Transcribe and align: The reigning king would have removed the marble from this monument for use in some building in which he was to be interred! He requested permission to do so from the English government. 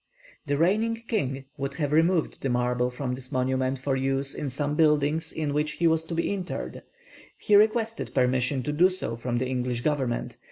The 0.47 0.57
reigning 0.57 0.95
king 1.07 1.45
would 1.57 1.75
have 1.75 1.91
removed 1.91 2.41
the 2.41 2.49
marble 2.49 2.89
from 2.89 3.13
this 3.13 3.31
monument 3.31 3.77
for 3.77 3.95
use 3.95 4.33
in 4.33 4.49
some 4.49 4.73
building 4.73 5.21
in 5.35 5.53
which 5.53 5.73
he 5.73 5.85
was 5.85 6.05
to 6.05 6.15
be 6.15 6.33
interred! 6.33 6.81
He 7.37 7.55
requested 7.55 8.11
permission 8.11 8.63
to 8.63 8.71
do 8.71 8.89
so 8.89 9.15
from 9.15 9.37
the 9.37 9.45
English 9.45 9.81
government. 9.81 10.39